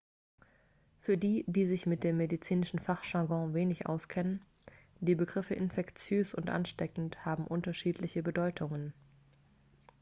[1.01, 4.41] für die die sich mit dem medizinischen fachjargon wenig auskennen
[4.99, 8.93] die begriffe infektiös und ansteckend haben unterschiedliche bedeutungen